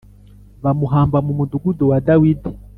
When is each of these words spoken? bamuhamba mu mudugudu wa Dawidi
bamuhamba 0.63 1.17
mu 1.25 1.31
mudugudu 1.39 1.83
wa 1.91 1.97
Dawidi 2.07 2.49